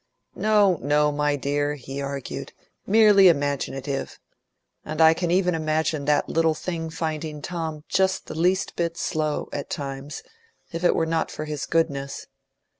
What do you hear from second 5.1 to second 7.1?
can even imagine that little thing